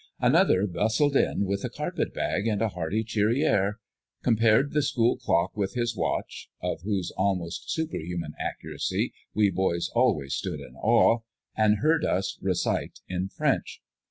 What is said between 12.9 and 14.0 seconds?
in French.